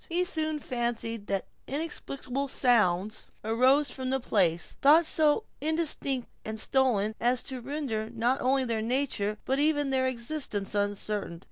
He 0.09 0.23
soon 0.25 0.57
fancied 0.57 1.27
that 1.27 1.45
inexplicable 1.67 2.47
sounds 2.47 3.27
arose 3.43 3.91
from 3.91 4.09
the 4.09 4.19
place, 4.19 4.75
though 4.81 5.03
so 5.03 5.43
indistinct 5.61 6.27
and 6.43 6.59
stolen, 6.59 7.13
as 7.19 7.43
to 7.43 7.61
render 7.61 8.09
not 8.09 8.41
only 8.41 8.65
their 8.65 8.81
nature 8.81 9.37
but 9.45 9.59
even 9.59 9.91
their 9.91 10.07
existence 10.07 10.73
uncertain. 10.73 11.39